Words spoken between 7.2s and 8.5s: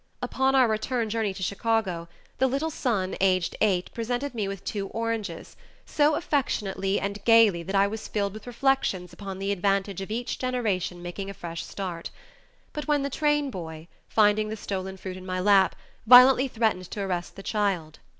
gayly that I was filled with